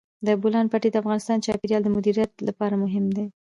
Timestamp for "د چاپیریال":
1.39-1.81